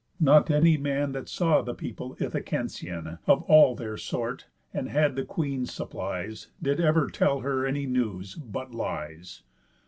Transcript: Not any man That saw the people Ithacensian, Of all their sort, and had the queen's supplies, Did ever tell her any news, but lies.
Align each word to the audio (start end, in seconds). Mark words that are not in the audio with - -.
Not 0.19 0.49
any 0.49 0.77
man 0.77 1.11
That 1.11 1.29
saw 1.29 1.61
the 1.61 1.75
people 1.75 2.15
Ithacensian, 2.19 3.19
Of 3.27 3.43
all 3.43 3.75
their 3.75 3.97
sort, 3.97 4.47
and 4.73 4.89
had 4.89 5.15
the 5.15 5.23
queen's 5.23 5.71
supplies, 5.71 6.47
Did 6.59 6.79
ever 6.79 7.07
tell 7.07 7.41
her 7.41 7.67
any 7.67 7.85
news, 7.85 8.33
but 8.33 8.71
lies. 8.73 9.43